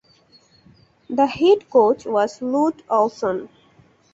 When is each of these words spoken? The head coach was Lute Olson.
The 1.11 1.27
head 1.27 1.69
coach 1.69 2.05
was 2.07 2.41
Lute 2.41 2.81
Olson. 2.89 3.49